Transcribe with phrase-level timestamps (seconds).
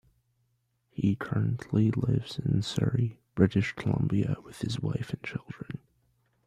[0.89, 5.77] He currently lives in Surrey, British Columbia with his wife and children.